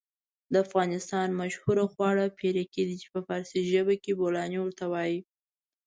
[0.51, 5.19] د افغانستان مشهور خواړه پيرکي دي چې په فارسي ژبه کې بولانى ورته وايي.